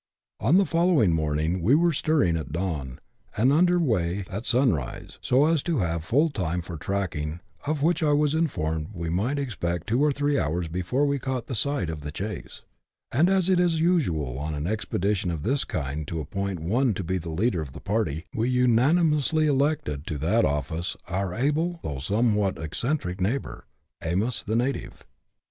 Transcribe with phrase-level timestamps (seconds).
[0.39, 2.97] On the following morning we were stirring at dawn,
[3.37, 8.01] and under weigh at sunrise, so as to have full time for tracking, of which
[8.01, 12.01] I was informed we might expect two or three hours before we caught sight of
[12.01, 12.63] the chase;
[13.11, 17.03] and as it is usual on an expedition of this kind to appoint one to
[17.03, 21.99] be the leader of the party, we unanimously elected to that office our able, though
[21.99, 23.67] somewhat eccentric neighbour,"
[24.03, 25.05] Amos the native."